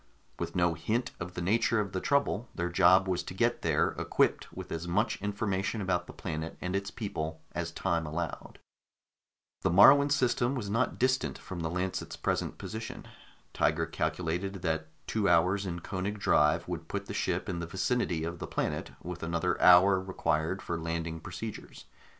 With 0.39 0.55
no 0.55 0.73
hint 0.73 1.11
of 1.19 1.35
the 1.35 1.43
nature 1.43 1.79
of 1.79 1.91
the 1.91 2.01
trouble, 2.01 2.49
their 2.55 2.69
job 2.71 3.07
was 3.07 3.21
to 3.21 3.35
get 3.35 3.61
there, 3.61 3.89
equipped 3.99 4.51
with 4.51 4.71
as 4.71 4.87
much 4.87 5.21
information 5.21 5.79
about 5.79 6.07
the 6.07 6.11
planet 6.13 6.57
and 6.59 6.75
its 6.75 6.89
people 6.89 7.39
as 7.51 7.69
time 7.71 8.07
allowed. 8.07 8.57
The 9.61 9.69
Moruan 9.69 10.09
system 10.09 10.55
was 10.55 10.71
not 10.71 10.97
distant 10.97 11.37
from 11.37 11.59
the 11.59 11.69
Lancet's 11.69 12.15
present 12.17 12.59
location. 12.63 13.05
Tiger 13.53 13.85
calculated 13.85 14.63
that 14.63 14.87
two 15.05 15.29
hours 15.29 15.67
in 15.67 15.81
Koenig 15.81 16.17
drive 16.17 16.67
would 16.67 16.87
put 16.87 17.05
the 17.05 17.13
ship 17.13 17.47
in 17.47 17.59
the 17.59 17.67
vicinity 17.67 18.23
of 18.23 18.39
the 18.39 18.47
planet, 18.47 18.89
with 19.03 19.21
another 19.21 19.61
hour 19.61 19.99
required 20.01 20.63
for 20.63 20.79
landing 20.79 21.19
procedures. 21.19 21.85